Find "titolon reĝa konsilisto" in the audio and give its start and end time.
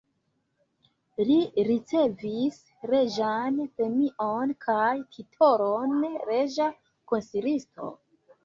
5.19-7.97